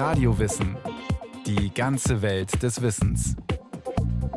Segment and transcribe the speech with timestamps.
[0.00, 0.78] Radiowissen.
[1.44, 3.36] Die ganze Welt des Wissens.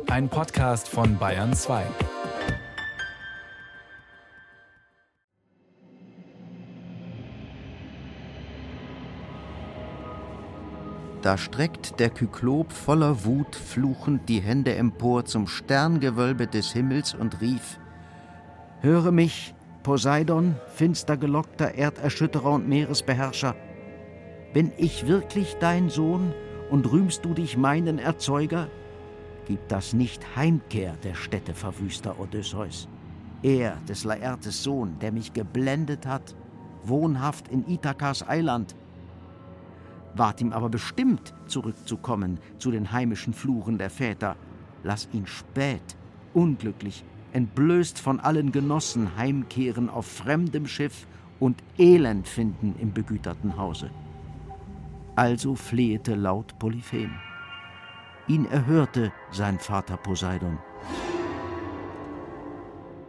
[0.10, 1.86] Ein Podcast von Bayern 2.
[11.22, 17.40] Da streckt der Kyklop voller Wut fluchend die Hände empor zum Sterngewölbe des Himmels und
[17.40, 17.80] rief:
[18.82, 23.56] Höre mich, Poseidon, finster gelockter Erderschütterer und Meeresbeherrscher.
[24.54, 26.32] Bin ich wirklich dein Sohn
[26.70, 28.68] und rühmst du dich meinen Erzeuger?
[29.48, 32.88] Gibt das nicht Heimkehr der Städteverwüster Odysseus?
[33.42, 36.36] Er, des Laertes Sohn, der mich geblendet hat,
[36.84, 38.76] wohnhaft in Ithakas Eiland.
[40.14, 44.36] Ward ihm aber bestimmt, zurückzukommen zu den heimischen Fluren der Väter.
[44.84, 45.98] Lass ihn spät,
[46.36, 51.08] unglücklich, entblößt von allen Genossen heimkehren auf fremdem Schiff
[51.40, 53.90] und Elend finden im begüterten Hause.
[55.16, 57.12] Also flehete laut Polyphem.
[58.28, 60.58] Ihn erhörte sein Vater Poseidon.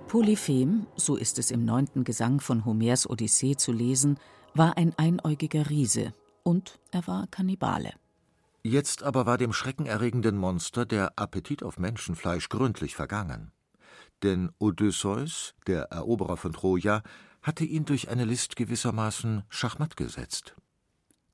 [0.08, 4.18] Polyphem, so ist es im neunten Gesang von Homers Odyssee zu lesen,
[4.52, 7.94] war ein einäugiger Riese und er war Kannibale.
[8.62, 13.50] Jetzt aber war dem schreckenerregenden Monster der Appetit auf Menschenfleisch gründlich vergangen.
[14.22, 17.02] Denn Odysseus, der Eroberer von Troja,
[17.42, 20.54] hatte ihn durch eine List gewissermaßen schachmatt gesetzt.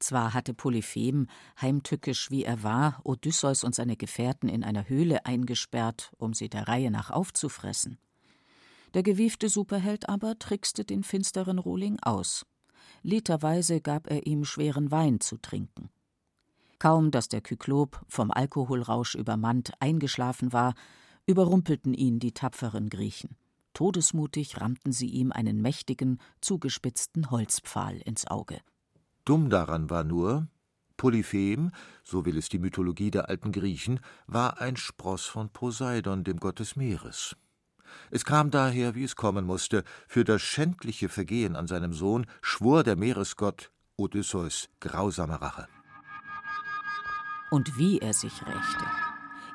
[0.01, 1.27] Zwar hatte Polyphem,
[1.61, 6.67] heimtückisch wie er war, Odysseus und seine Gefährten in einer Höhle eingesperrt, um sie der
[6.69, 7.99] Reihe nach aufzufressen.
[8.95, 12.47] Der gewiefte Superheld aber trickste den finsteren Rohling aus.
[13.03, 15.91] Literweise gab er ihm schweren Wein zu trinken.
[16.79, 20.75] Kaum, dass der Kyklop, vom Alkoholrausch übermannt, eingeschlafen war,
[21.27, 23.37] überrumpelten ihn die tapferen Griechen.
[23.75, 28.61] Todesmutig rammten sie ihm einen mächtigen, zugespitzten Holzpfahl ins Auge.
[29.25, 30.49] Dumm daran war nur,
[30.97, 31.71] Polyphem,
[32.03, 36.59] so will es die Mythologie der alten Griechen, war ein Spross von Poseidon, dem Gott
[36.59, 37.37] des Meeres.
[38.11, 42.85] Es kam daher, wie es kommen musste, für das schändliche Vergehen an seinem Sohn schwor
[42.85, 45.69] der Meeresgott Odysseus grausame Rache.
[47.51, 48.85] Und wie er sich rächte.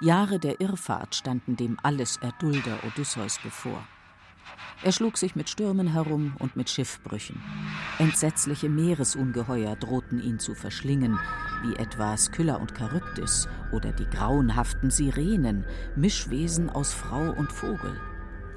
[0.02, 3.88] Jahre der Irrfahrt standen dem Alles-Erdulder Odysseus bevor.
[4.84, 7.42] Er schlug sich mit Stürmen herum und mit Schiffbrüchen.
[7.98, 11.18] Entsetzliche Meeresungeheuer drohten ihn zu verschlingen,
[11.64, 18.00] wie etwa Skylla und Charybdis oder die grauenhaften Sirenen, Mischwesen aus Frau und Vogel.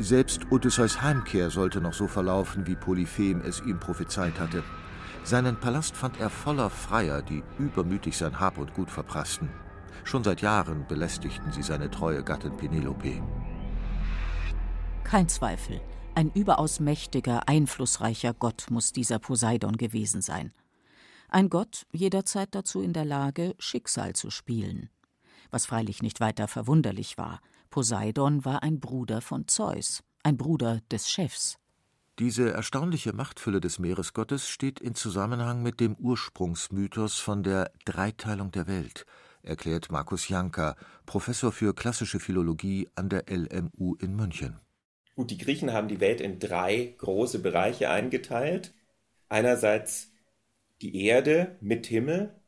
[0.00, 4.62] Selbst Odysseus Heimkehr sollte noch so verlaufen, wie Polyphem es ihm prophezeit hatte.
[5.25, 9.49] Seinen Palast fand er voller Freier, die übermütig sein Hab und Gut verprassten.
[10.05, 13.22] Schon seit Jahren belästigten sie seine treue Gattin Penelope.
[15.08, 15.80] Kein Zweifel,
[16.14, 20.52] ein überaus mächtiger, einflussreicher Gott muss dieser Poseidon gewesen sein.
[21.30, 24.91] Ein Gott jederzeit dazu in der Lage, Schicksal zu spielen.
[25.50, 27.41] Was freilich nicht weiter verwunderlich war.
[27.70, 31.56] Poseidon war ein Bruder von Zeus, ein Bruder des Chefs.
[32.19, 38.66] Diese erstaunliche Machtfülle des Meeresgottes steht in Zusammenhang mit dem Ursprungsmythos von der Dreiteilung der
[38.66, 39.06] Welt,
[39.40, 40.76] erklärt Markus Janka,
[41.06, 44.60] Professor für klassische Philologie an der LMU in München.
[45.18, 48.72] Gut, die Griechen haben die Welt in drei große Bereiche eingeteilt.
[49.28, 50.12] Einerseits
[50.80, 52.40] die Erde mit Himmel,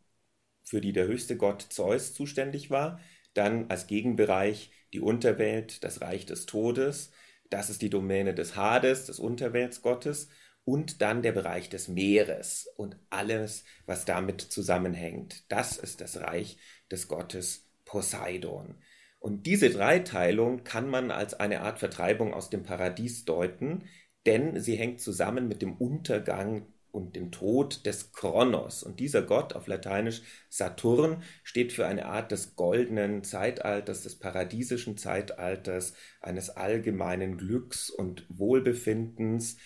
[0.62, 3.00] für die der höchste Gott Zeus zuständig war.
[3.34, 7.10] Dann als Gegenbereich die Unterwelt, das Reich des Todes.
[7.48, 10.28] Das ist die Domäne des Hades, des Unterweltsgottes.
[10.64, 15.42] Und dann der Bereich des Meeres und alles, was damit zusammenhängt.
[15.48, 16.56] Das ist das Reich
[16.88, 18.76] des Gottes Poseidon.
[19.20, 23.84] Und diese Dreiteilung kann man als eine Art Vertreibung aus dem Paradies deuten,
[24.26, 28.82] denn sie hängt zusammen mit dem Untergang und dem Tod des Kronos.
[28.82, 34.96] Und dieser Gott, auf Lateinisch Saturn, steht für eine Art des goldenen Zeitalters, des paradiesischen
[34.96, 39.58] Zeitalters, eines allgemeinen Glücks und Wohlbefindens,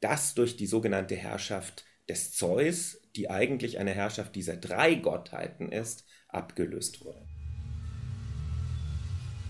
[0.00, 6.04] das durch die sogenannte Herrschaft des Zeus, die eigentlich eine Herrschaft dieser drei Gottheiten ist,
[6.28, 7.31] abgelöst wurde.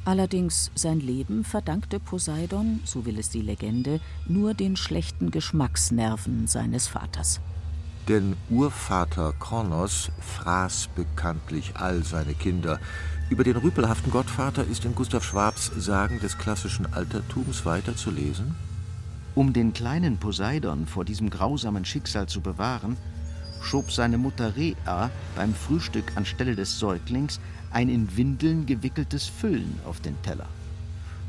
[0.05, 6.89] Allerdings sein Leben verdankte Poseidon, so will es die Legende, nur den schlechten Geschmacksnerven seines
[6.89, 7.41] Vaters.
[8.09, 12.81] Denn Urvater Kronos fraß bekanntlich all seine Kinder.
[13.31, 18.57] Über den rüpelhaften Gottvater ist in Gustav Schwabs Sagen des klassischen Altertums weiter zu lesen.
[19.37, 22.97] Um den kleinen Poseidon vor diesem grausamen Schicksal zu bewahren,
[23.63, 30.01] schob seine Mutter Rea beim Frühstück anstelle des Säuglings ein in Windeln gewickeltes Füllen auf
[30.01, 30.49] den Teller.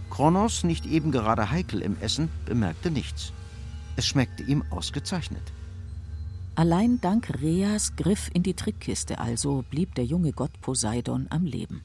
[0.10, 3.34] Kronos, nicht eben gerade heikel im Essen, bemerkte nichts.
[3.96, 5.54] Es schmeckte ihm ausgezeichnet.
[6.56, 11.84] Allein dank Rheas Griff in die Trickkiste also blieb der junge Gott Poseidon am Leben.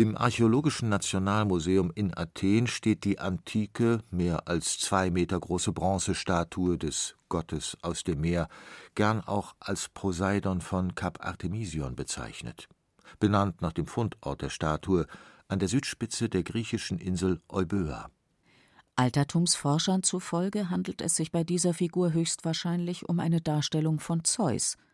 [0.00, 7.16] Im Archäologischen Nationalmuseum in Athen steht die antike, mehr als zwei Meter große Bronzestatue des
[7.28, 8.48] Gottes aus dem Meer,
[8.94, 12.68] gern auch als Poseidon von Kap Artemision bezeichnet.
[13.18, 15.04] Benannt nach dem Fundort der Statue
[15.48, 18.08] an der Südspitze der griechischen Insel Euböa.
[18.94, 24.76] Altertumsforschern zufolge handelt es sich bei dieser Figur höchstwahrscheinlich um eine Darstellung von Zeus–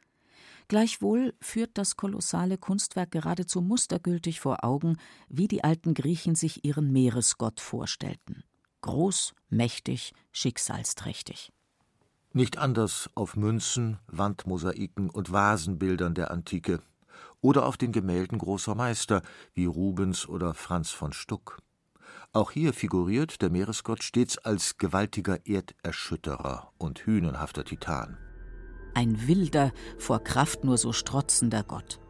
[0.68, 4.96] Gleichwohl führt das kolossale Kunstwerk geradezu mustergültig vor Augen,
[5.28, 8.44] wie die alten Griechen sich ihren Meeresgott vorstellten.
[8.80, 11.52] Groß, mächtig, schicksalsträchtig.
[12.32, 16.80] Nicht anders auf Münzen, Wandmosaiken und Vasenbildern der Antike
[17.40, 19.22] oder auf den Gemälden großer Meister
[19.52, 21.58] wie Rubens oder Franz von Stuck.
[22.32, 28.18] Auch hier figuriert der Meeresgott stets als gewaltiger Erderschütterer und hünenhafter Titan
[28.94, 32.00] ein wilder, vor Kraft nur so strotzender Gott.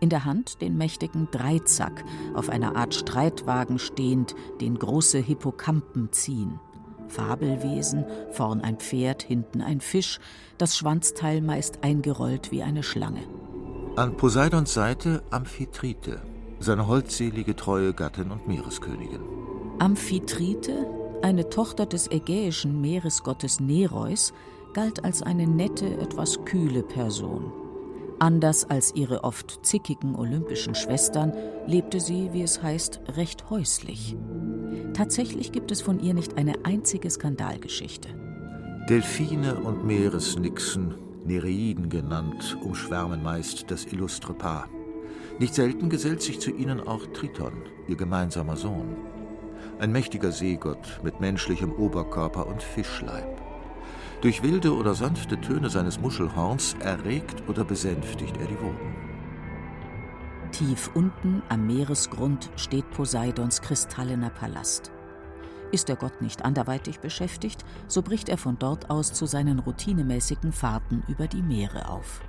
[0.00, 2.04] In der Hand den mächtigen Dreizack,
[2.34, 6.60] auf einer Art Streitwagen stehend, den große Hippokampen ziehen.
[7.08, 10.18] Fabelwesen, vorn ein Pferd, hinten ein Fisch,
[10.58, 13.22] das Schwanzteil meist eingerollt wie eine Schlange.
[13.96, 16.20] An Poseidons Seite Amphitrite,
[16.58, 19.20] seine holdselige treue Gattin und Meereskönigin.
[19.78, 20.86] Amphitrite,
[21.22, 24.34] eine Tochter des ägäischen Meeresgottes Nereus,
[24.76, 27.50] galt als eine nette, etwas kühle Person.
[28.18, 31.32] Anders als ihre oft zickigen olympischen Schwestern
[31.66, 34.18] lebte sie, wie es heißt, recht häuslich.
[34.92, 38.10] Tatsächlich gibt es von ihr nicht eine einzige Skandalgeschichte.
[38.90, 40.94] Delfine und Meeresnixen,
[41.24, 44.68] Nereiden genannt, umschwärmen meist das illustre Paar.
[45.38, 48.94] Nicht selten gesellt sich zu ihnen auch Triton, ihr gemeinsamer Sohn.
[49.78, 53.45] Ein mächtiger Seegott mit menschlichem Oberkörper und Fischleib.
[54.22, 58.94] Durch wilde oder sanfte Töne seines Muschelhorns erregt oder besänftigt er die Wogen.
[60.52, 64.90] Tief unten am Meeresgrund steht Poseidons kristallener Palast.
[65.70, 70.52] Ist der Gott nicht anderweitig beschäftigt, so bricht er von dort aus zu seinen routinemäßigen
[70.52, 72.20] Fahrten über die Meere auf.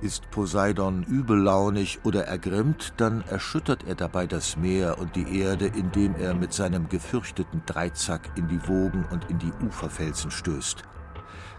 [0.00, 6.16] Ist Poseidon übellaunig oder ergrimmt, dann erschüttert er dabei das Meer und die Erde, indem
[6.16, 10.82] er mit seinem gefürchteten Dreizack in die Wogen und in die Uferfelsen stößt.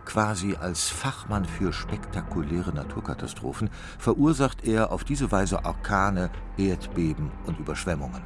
[0.06, 3.70] Quasi als Fachmann für spektakuläre Naturkatastrophen
[4.00, 8.24] verursacht er auf diese Weise Orkane, Erdbeben und Überschwemmungen.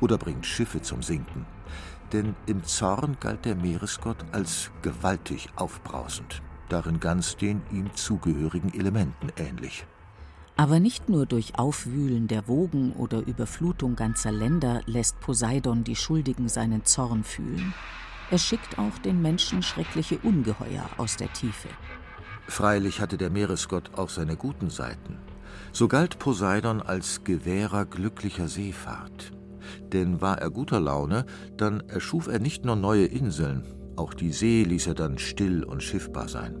[0.00, 1.46] Oder bringt Schiffe zum Sinken.
[2.12, 9.30] Denn im Zorn galt der Meeresgott als gewaltig aufbrausend, darin ganz den ihm zugehörigen Elementen
[9.36, 9.86] ähnlich.
[10.56, 16.48] Aber nicht nur durch Aufwühlen der Wogen oder Überflutung ganzer Länder lässt Poseidon die Schuldigen
[16.48, 17.74] seinen Zorn fühlen.
[18.30, 21.68] Er schickt auch den Menschen schreckliche Ungeheuer aus der Tiefe.
[22.46, 25.18] Freilich hatte der Meeresgott auch seine guten Seiten.
[25.72, 29.32] So galt Poseidon als Gewährer glücklicher Seefahrt.
[29.92, 31.26] Denn war er guter Laune,
[31.56, 33.64] dann erschuf er nicht nur neue Inseln,
[33.96, 36.56] auch die See ließ er dann still und schiffbar sein.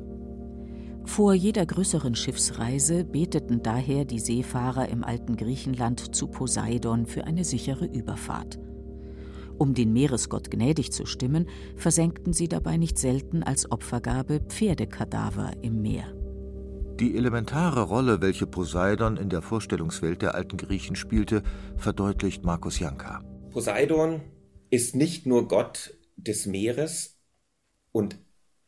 [1.04, 7.44] Vor jeder größeren Schiffsreise beteten daher die Seefahrer im alten Griechenland zu Poseidon für eine
[7.44, 8.58] sichere Überfahrt.
[9.58, 15.82] Um den Meeresgott gnädig zu stimmen, versenkten sie dabei nicht selten als Opfergabe Pferdekadaver im
[15.82, 16.14] Meer.
[17.00, 21.42] Die elementare Rolle, welche Poseidon in der Vorstellungswelt der alten Griechen spielte,
[21.76, 23.22] verdeutlicht Markus Janka.
[23.50, 24.20] Poseidon
[24.70, 27.16] ist nicht nur Gott des Meeres
[27.92, 28.18] und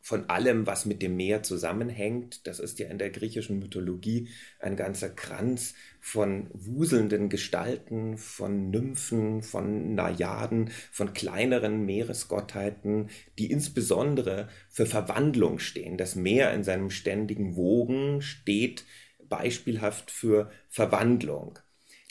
[0.01, 2.47] von allem, was mit dem Meer zusammenhängt.
[2.47, 9.43] Das ist ja in der griechischen Mythologie ein ganzer Kranz von wuselnden Gestalten, von Nymphen,
[9.43, 15.99] von Najaden, von kleineren Meeresgottheiten, die insbesondere für Verwandlung stehen.
[15.99, 18.85] Das Meer in seinem ständigen Wogen steht
[19.29, 21.59] beispielhaft für Verwandlung.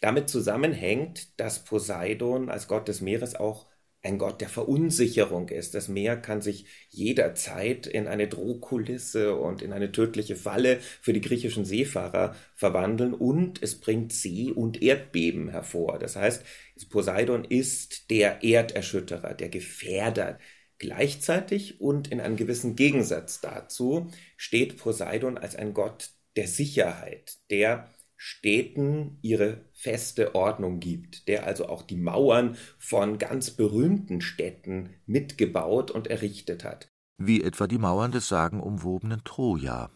[0.02, 3.69] Damit zusammenhängt, dass Poseidon als Gott des Meeres auch
[4.02, 5.76] ein Gott der Verunsicherung ist.
[5.76, 11.22] Das Meer kann sich jederzeit in eine Drohkulisse und in eine tödliche Falle für die
[11.22, 16.00] griechischen Seefahrer verwandeln und es bringt See- und Erdbeben hervor.
[16.00, 16.44] Das heißt,
[16.90, 20.40] Poseidon ist der Erderschütterer, der Gefährder.
[20.78, 27.90] Gleichzeitig und in einem gewissen Gegensatz dazu steht Poseidon als ein Gott der Sicherheit, der
[28.22, 35.90] Städten ihre feste Ordnung gibt, der also auch die Mauern von ganz berühmten Städten mitgebaut
[35.90, 36.90] und errichtet hat.
[37.18, 39.90] Wie etwa die Mauern des sagenumwobenen Troja.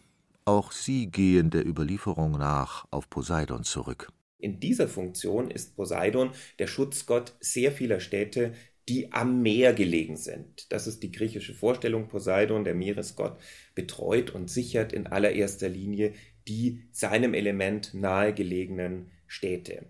[0.46, 4.10] Auch sie gehen der Überlieferung nach auf Poseidon zurück.
[4.38, 8.54] In dieser Funktion ist Poseidon der Schutzgott sehr vieler Städte,
[8.88, 10.72] die am Meer gelegen sind.
[10.72, 12.08] Das ist die griechische Vorstellung.
[12.08, 13.38] Poseidon, der Meeresgott,
[13.74, 16.14] betreut und sichert in allererster Linie
[16.48, 19.86] die seinem Element nahegelegenen Städte.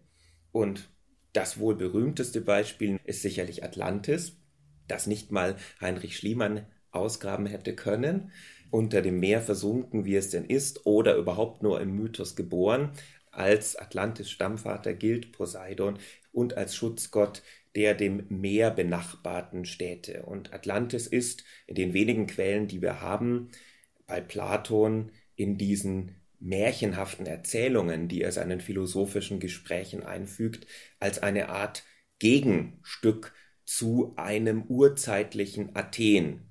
[0.53, 0.89] Und
[1.33, 4.37] das wohl berühmteste Beispiel ist sicherlich Atlantis,
[4.87, 8.31] das nicht mal Heinrich Schliemann ausgraben hätte können,
[8.71, 12.93] unter dem Meer versunken, wie es denn ist, oder überhaupt nur im Mythos geboren.
[13.31, 15.99] Als Atlantis Stammvater gilt Poseidon
[16.33, 17.43] und als Schutzgott
[17.75, 20.23] der dem Meer benachbarten Städte.
[20.23, 23.51] Und Atlantis ist in den wenigen Quellen, die wir haben,
[24.07, 30.67] bei Platon in diesen märchenhaften Erzählungen, die er seinen philosophischen Gesprächen einfügt,
[31.01, 31.85] als eine Art
[32.19, 33.33] Gegenstück
[33.65, 36.51] zu einem urzeitlichen Athen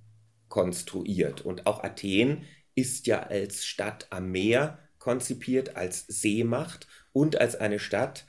[0.49, 1.41] konstruiert.
[1.41, 2.45] Und auch Athen
[2.75, 8.25] ist ja als Stadt am Meer konzipiert, als Seemacht und als eine Stadt,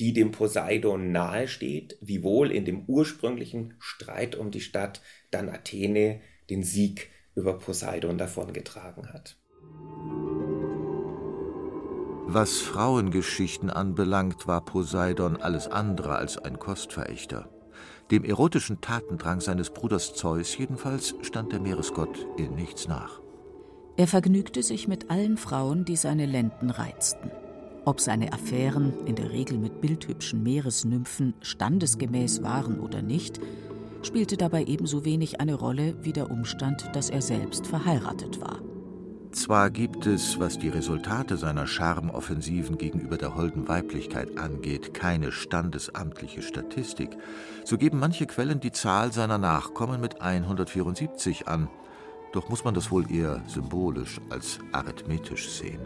[0.00, 6.64] die dem Poseidon nahesteht, wiewohl in dem ursprünglichen Streit um die Stadt dann Athene den
[6.64, 9.36] Sieg über Poseidon davongetragen hat.
[12.26, 17.48] Was Frauengeschichten anbelangt, war Poseidon alles andere als ein Kostverächter.
[18.10, 23.20] Dem erotischen Tatendrang seines Bruders Zeus jedenfalls stand der Meeresgott in nichts nach.
[23.96, 27.30] Er vergnügte sich mit allen Frauen, die seine Lenden reizten.
[27.84, 33.38] Ob seine Affären, in der Regel mit bildhübschen Meeresnymphen, standesgemäß waren oder nicht,
[34.02, 38.60] spielte dabei ebenso wenig eine Rolle wie der Umstand, dass er selbst verheiratet war.
[39.34, 46.40] Zwar gibt es, was die Resultate seiner Charmoffensiven gegenüber der holden Weiblichkeit angeht, keine standesamtliche
[46.40, 47.10] Statistik,
[47.64, 51.68] so geben manche Quellen die Zahl seiner Nachkommen mit 174 an.
[52.32, 55.80] Doch muss man das wohl eher symbolisch als arithmetisch sehen.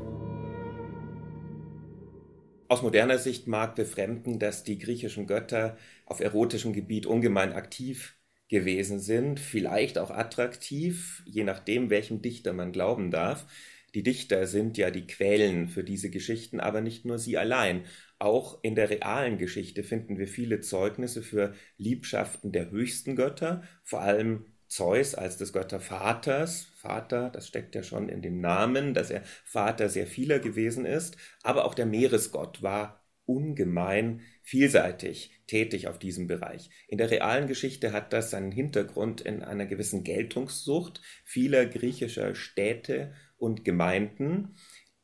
[2.69, 8.18] Aus moderner Sicht mag befremden, dass die griechischen Götter auf erotischem Gebiet ungemein aktiv
[8.49, 13.47] gewesen sind, vielleicht auch attraktiv, je nachdem, welchem Dichter man glauben darf.
[13.95, 17.85] Die Dichter sind ja die Quellen für diese Geschichten, aber nicht nur sie allein.
[18.19, 24.01] Auch in der realen Geschichte finden wir viele Zeugnisse für Liebschaften der höchsten Götter, vor
[24.01, 26.67] allem Zeus als des Göttervaters.
[26.77, 31.17] Vater, das steckt ja schon in dem Namen, dass er Vater sehr vieler gewesen ist,
[31.43, 32.98] aber auch der Meeresgott war
[33.29, 36.71] ungemein vielseitig tätig auf diesem Bereich.
[36.89, 43.13] In der realen Geschichte hat das seinen Hintergrund in einer gewissen Geltungssucht vieler griechischer Städte
[43.37, 44.57] und Gemeinden,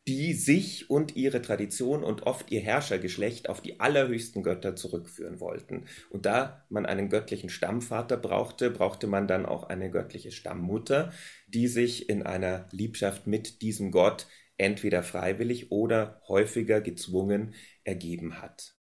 [0.07, 5.87] die sich und ihre Tradition und oft ihr Herrschergeschlecht auf die allerhöchsten Götter zurückführen wollten.
[6.11, 11.13] Und da man einen göttlichen Stammvater brauchte, brauchte man dann auch eine göttliche Stammmutter,
[11.47, 14.27] die sich in einer Liebschaft mit diesem Gott
[14.57, 17.55] entweder freiwillig oder häufiger gezwungen
[17.85, 18.75] ergeben hat.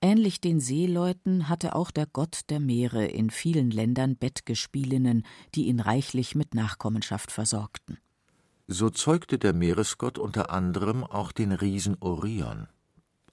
[0.00, 5.80] Ähnlich den Seeleuten hatte auch der Gott der Meere in vielen Ländern Bettgespielinnen, die ihn
[5.80, 7.98] reichlich mit Nachkommenschaft versorgten.
[8.66, 12.68] So zeugte der Meeresgott unter anderem auch den Riesen Orion.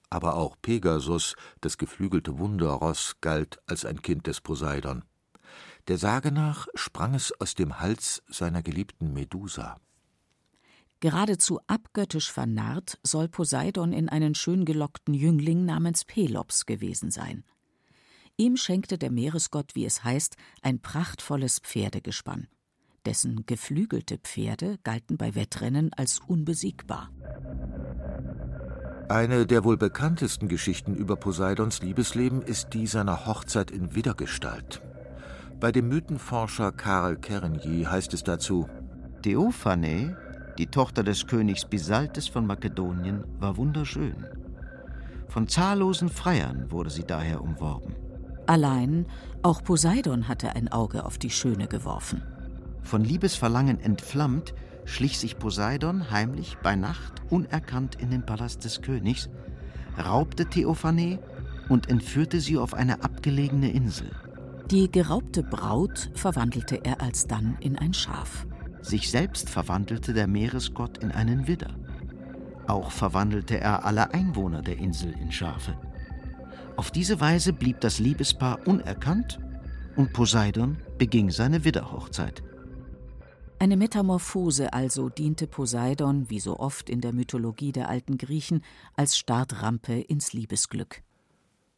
[0.08, 5.04] Aber auch Pegasus, das geflügelte Wunderross, galt als ein Kind des Poseidon.
[5.88, 9.78] Der Sage nach sprang es aus dem Hals seiner geliebten Medusa.
[11.02, 17.42] Geradezu abgöttisch vernarrt soll Poseidon in einen schön gelockten Jüngling namens Pelops gewesen sein.
[18.36, 22.46] Ihm schenkte der Meeresgott, wie es heißt, ein prachtvolles Pferdegespann.
[23.04, 27.10] Dessen geflügelte Pferde galten bei Wettrennen als unbesiegbar.
[29.08, 34.80] Eine der wohl bekanntesten Geschichten über Poseidons Liebesleben ist die seiner Hochzeit in Widdergestalt.
[35.58, 38.68] Bei dem Mythenforscher Karl Kerenyi heißt es dazu:
[39.22, 40.16] Theophane
[40.58, 44.26] die Tochter des Königs Bisaltes von Makedonien war wunderschön.
[45.28, 47.94] Von zahllosen Freiern wurde sie daher umworben.
[48.46, 49.06] Allein
[49.42, 52.22] auch Poseidon hatte ein Auge auf die Schöne geworfen.
[52.82, 54.52] Von Liebesverlangen entflammt,
[54.84, 59.30] schlich sich Poseidon heimlich bei Nacht unerkannt in den Palast des Königs,
[59.96, 61.18] raubte Theophane
[61.68, 64.10] und entführte sie auf eine abgelegene Insel.
[64.70, 68.46] Die geraubte Braut verwandelte er alsdann in ein Schaf.
[68.82, 71.74] Sich selbst verwandelte der Meeresgott in einen Widder.
[72.66, 75.78] Auch verwandelte er alle Einwohner der Insel in Schafe.
[76.76, 79.38] Auf diese Weise blieb das Liebespaar unerkannt
[79.96, 82.42] und Poseidon beging seine Widderhochzeit.
[83.58, 88.64] Eine Metamorphose also diente Poseidon, wie so oft in der Mythologie der alten Griechen,
[88.96, 91.02] als Startrampe ins Liebesglück.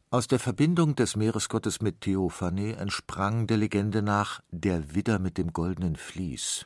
[0.09, 5.53] Aus der Verbindung des Meeresgottes mit Theophane entsprang der Legende nach der Widder mit dem
[5.53, 6.65] goldenen Vlies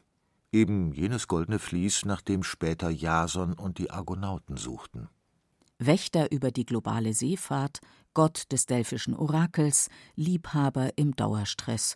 [0.52, 5.10] eben jenes goldene Vlies, nach dem später Jason und die Argonauten suchten.
[5.78, 7.80] Wächter über die globale Seefahrt,
[8.14, 11.96] Gott des delphischen Orakels, Liebhaber im Dauerstress.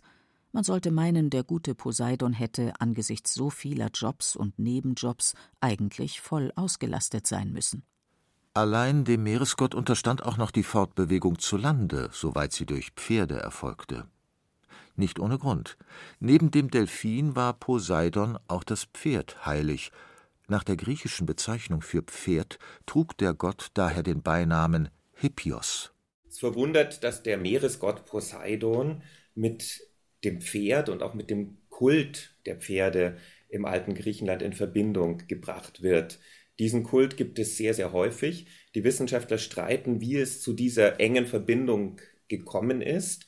[0.52, 6.52] Man sollte meinen, der gute Poseidon hätte angesichts so vieler Jobs und Nebenjobs eigentlich voll
[6.54, 7.82] ausgelastet sein müssen.
[8.54, 14.06] Allein dem Meeresgott unterstand auch noch die Fortbewegung zu Lande, soweit sie durch Pferde erfolgte.
[14.96, 15.76] Nicht ohne Grund.
[16.20, 19.90] Neben dem Delphin war Poseidon auch das Pferd heilig.
[20.46, 25.92] Nach der griechischen Bezeichnung für Pferd trug der Gott daher den Beinamen Hippios.
[26.28, 29.02] Es verwundert, dass der Meeresgott Poseidon
[29.34, 29.88] mit
[30.24, 33.16] dem Pferd und auch mit dem Kult der Pferde
[33.48, 36.18] im alten Griechenland in Verbindung gebracht wird.
[36.58, 38.46] Diesen Kult gibt es sehr, sehr häufig.
[38.74, 43.26] Die Wissenschaftler streiten, wie es zu dieser engen Verbindung gekommen ist.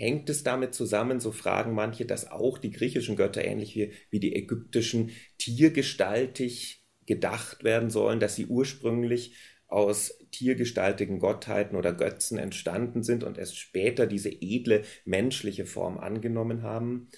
[0.00, 4.18] Hängt es damit zusammen, so fragen manche, dass auch die griechischen Götter ähnlich wie, wie
[4.18, 13.02] die ägyptischen tiergestaltig gedacht werden sollen, dass sie ursprünglich aus tiergestaltigen Gottheiten oder Götzen entstanden
[13.02, 17.10] sind und erst später diese edle menschliche Form angenommen haben.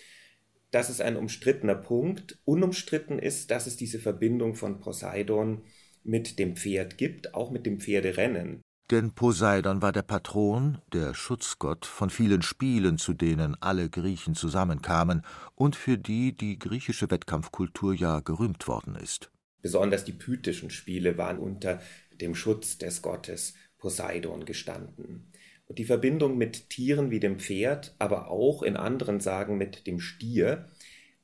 [0.73, 2.41] Das ist ein umstrittener Punkt.
[2.45, 5.63] Unumstritten ist, dass es diese Verbindung von Poseidon
[6.03, 8.61] mit dem Pferd gibt, auch mit dem Pferderennen.
[8.93, 15.23] Denn Poseidon war der Patron, der Schutzgott von vielen Spielen, zu denen alle Griechen zusammenkamen
[15.55, 19.31] und für die die griechische Wettkampfkultur ja gerühmt worden ist.
[19.63, 21.81] Besonders die pythischen Spiele waren unter
[22.21, 25.33] dem Schutz des Gottes Poseidon gestanden.
[25.65, 30.01] Und die Verbindung mit Tieren wie dem Pferd, aber auch in anderen Sagen mit dem
[30.01, 30.69] Stier,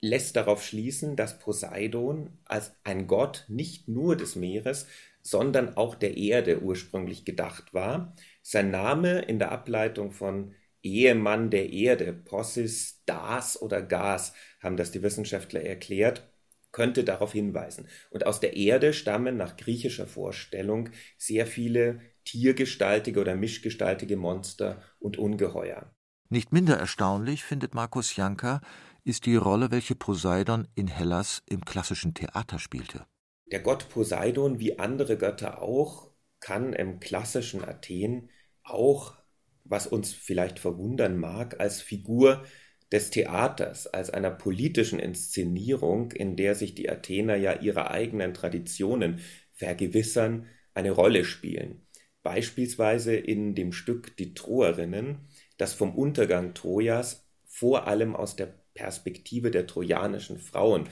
[0.00, 4.86] lässt darauf schließen, dass Poseidon als ein Gott nicht nur des Meeres,
[5.28, 8.14] sondern auch der Erde ursprünglich gedacht war.
[8.42, 14.90] Sein Name in der Ableitung von Ehemann der Erde, Possis, Das oder Gas, haben das
[14.90, 16.30] die Wissenschaftler erklärt,
[16.72, 17.88] könnte darauf hinweisen.
[18.10, 25.18] Und aus der Erde stammen nach griechischer Vorstellung sehr viele tiergestaltige oder mischgestaltige Monster und
[25.18, 25.94] Ungeheuer.
[26.30, 28.60] Nicht minder erstaunlich, findet Markus Janka,
[29.04, 33.06] ist die Rolle, welche Poseidon in Hellas im klassischen Theater spielte.
[33.50, 38.30] Der Gott Poseidon, wie andere Götter auch, kann im klassischen Athen
[38.62, 39.16] auch,
[39.64, 42.44] was uns vielleicht verwundern mag, als Figur
[42.92, 49.20] des Theaters, als einer politischen Inszenierung, in der sich die Athener ja ihre eigenen Traditionen
[49.52, 51.86] vergewissern, eine Rolle spielen.
[52.22, 59.50] Beispielsweise in dem Stück Die Troerinnen, das vom Untergang Trojas vor allem aus der Perspektive
[59.50, 60.88] der trojanischen Frauen,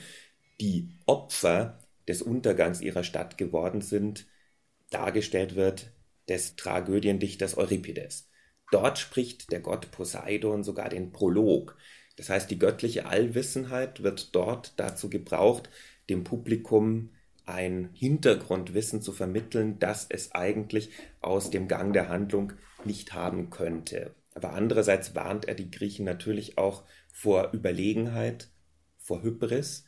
[0.59, 4.27] die Opfer des Untergangs ihrer Stadt geworden sind,
[4.89, 5.91] dargestellt wird
[6.29, 8.29] des Tragödiendichters Euripides.
[8.71, 11.77] Dort spricht der Gott Poseidon sogar den Prolog.
[12.17, 15.69] Das heißt, die göttliche Allwissenheit wird dort dazu gebraucht,
[16.09, 17.11] dem Publikum
[17.45, 20.89] ein Hintergrundwissen zu vermitteln, das es eigentlich
[21.21, 24.13] aus dem Gang der Handlung nicht haben könnte.
[24.33, 28.49] Aber andererseits warnt er die Griechen natürlich auch vor Überlegenheit,
[28.97, 29.85] vor Hybris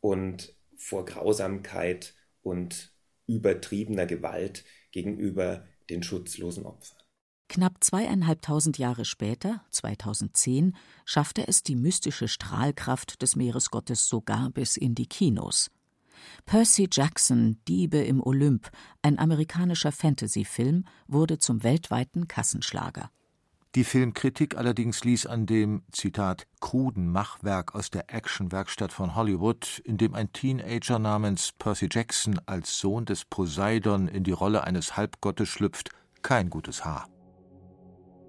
[0.00, 2.92] und vor Grausamkeit und
[3.26, 6.98] übertriebener Gewalt gegenüber den schutzlosen Opfern.
[7.48, 14.94] Knapp zweieinhalbtausend Jahre später, 2010, schaffte es die mystische Strahlkraft des Meeresgottes sogar bis in
[14.94, 15.70] die Kinos.
[16.44, 18.70] Percy Jackson Diebe im Olymp,
[19.02, 23.10] ein amerikanischer Fantasy-Film, wurde zum weltweiten Kassenschlager.
[23.76, 29.98] Die Filmkritik allerdings ließ an dem, Zitat, kruden Machwerk aus der Actionwerkstatt von Hollywood, in
[29.98, 35.50] dem ein Teenager namens Percy Jackson als Sohn des Poseidon in die Rolle eines Halbgottes
[35.50, 35.90] schlüpft,
[36.22, 37.06] kein gutes Haar.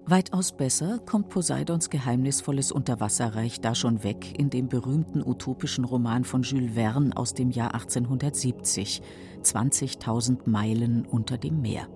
[0.04, 6.42] Weitaus besser kommt Poseidons geheimnisvolles Unterwasserreich da schon weg in dem berühmten utopischen Roman von
[6.42, 9.00] Jules Verne aus dem Jahr 1870,
[9.42, 11.88] 20.000 Meilen unter dem Meer.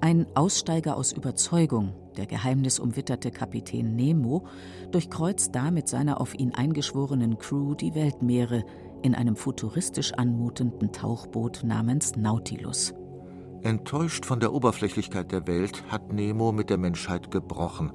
[0.00, 4.46] Ein Aussteiger aus Überzeugung, der geheimnisumwitterte Kapitän Nemo,
[4.92, 8.64] durchkreuzt da mit seiner auf ihn eingeschworenen Crew die Weltmeere
[9.02, 12.94] in einem futuristisch anmutenden Tauchboot namens Nautilus.
[13.62, 17.90] Enttäuscht von der Oberflächlichkeit der Welt hat Nemo mit der Menschheit gebrochen.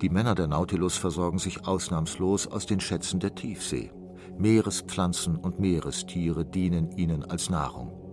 [0.00, 3.92] Die Männer der Nautilus versorgen sich ausnahmslos aus den Schätzen der Tiefsee.
[4.38, 8.05] Meerespflanzen und Meerestiere dienen ihnen als Nahrung.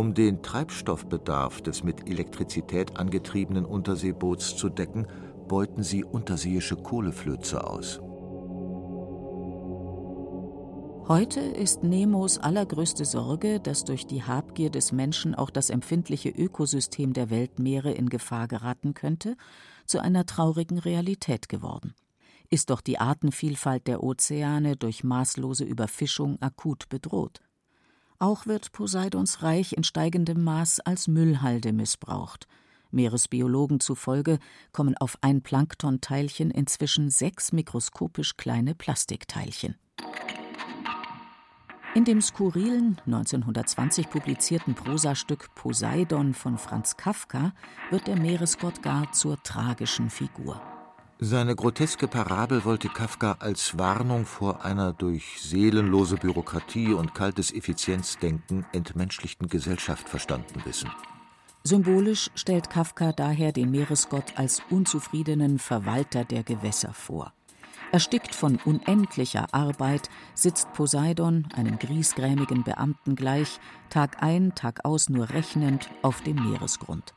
[0.00, 5.06] Um den Treibstoffbedarf des mit Elektrizität angetriebenen Unterseeboots zu decken,
[5.46, 8.00] beuten sie unterseeische Kohleflöze aus.
[11.06, 17.12] Heute ist Nemos allergrößte Sorge, dass durch die Habgier des Menschen auch das empfindliche Ökosystem
[17.12, 19.36] der Weltmeere in Gefahr geraten könnte,
[19.84, 21.94] zu einer traurigen Realität geworden.
[22.48, 27.42] Ist doch die Artenvielfalt der Ozeane durch maßlose Überfischung akut bedroht.
[28.22, 32.46] Auch wird Poseidons Reich in steigendem Maß als Müllhalde missbraucht.
[32.90, 34.38] Meeresbiologen zufolge
[34.72, 39.76] kommen auf ein Planktonteilchen inzwischen sechs mikroskopisch kleine Plastikteilchen.
[41.94, 47.52] In dem skurrilen 1920 publizierten Prosastück Poseidon von Franz Kafka
[47.90, 50.60] wird der Meeresgott gar zur tragischen Figur.
[51.22, 58.64] Seine groteske Parabel wollte Kafka als Warnung vor einer durch seelenlose Bürokratie und kaltes Effizienzdenken
[58.72, 60.90] entmenschlichten Gesellschaft verstanden wissen.
[61.62, 67.34] Symbolisch stellt Kafka daher den Meeresgott als unzufriedenen Verwalter der Gewässer vor.
[67.92, 75.28] Erstickt von unendlicher Arbeit sitzt Poseidon, einem griesgrämigen Beamten gleich, Tag ein, Tag aus nur
[75.28, 77.12] rechnend auf dem Meeresgrund.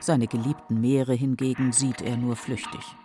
[0.00, 2.96] Seine geliebten Meere hingegen sieht er nur flüchtig.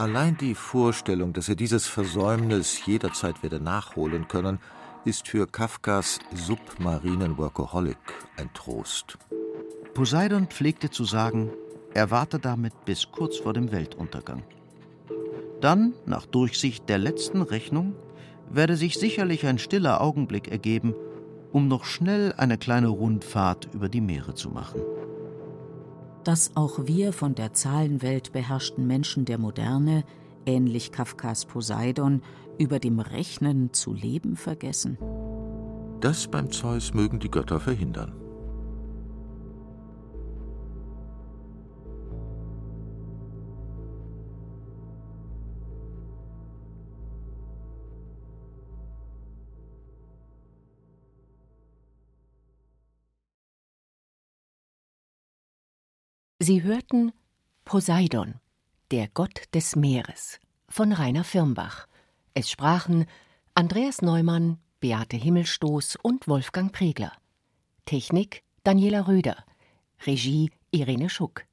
[0.00, 4.58] Allein die Vorstellung, dass er dieses Versäumnis jederzeit werde nachholen können,
[5.04, 7.98] ist für Kafkas submarinen Workaholic
[8.38, 9.18] ein Trost.
[9.92, 11.50] Poseidon pflegte zu sagen,
[11.92, 14.42] er warte damit bis kurz vor dem Weltuntergang.
[15.60, 17.94] Dann, nach Durchsicht der letzten Rechnung,
[18.48, 20.94] werde sich sicherlich ein stiller Augenblick ergeben,
[21.52, 24.80] um noch schnell eine kleine Rundfahrt über die Meere zu machen
[26.24, 30.04] dass auch wir von der Zahlenwelt beherrschten Menschen der Moderne,
[30.46, 32.22] ähnlich Kafkas Poseidon,
[32.58, 34.98] über dem Rechnen zu leben vergessen?
[36.00, 38.12] Das beim Zeus mögen die Götter verhindern.
[56.42, 57.12] Sie hörten
[57.66, 58.36] Poseidon,
[58.90, 61.86] der Gott des Meeres von Rainer Firmbach.
[62.32, 63.04] Es sprachen
[63.52, 67.12] Andreas Neumann, Beate Himmelstoß und Wolfgang Pregler.
[67.84, 69.44] Technik Daniela Röder.
[70.06, 71.44] Regie Irene Schuck.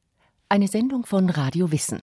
[0.47, 1.99] Eine Sendung von Radio Wissen.